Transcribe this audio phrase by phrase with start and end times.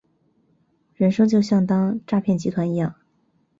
[0.95, 2.95] 人生就像当诈骗集团一样